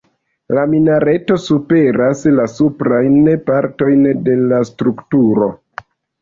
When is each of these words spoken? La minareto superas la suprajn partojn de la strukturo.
La 0.57 0.61
minareto 0.69 1.35
superas 1.43 2.23
la 2.37 2.45
suprajn 2.53 3.29
partojn 3.51 4.03
de 4.31 4.39
la 4.47 4.63
strukturo. 4.71 5.53